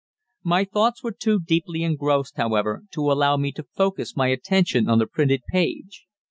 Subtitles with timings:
[0.41, 4.97] My thoughts were too deeply engrossed, however, to allow me to focus my attention on
[4.97, 6.07] the printed page.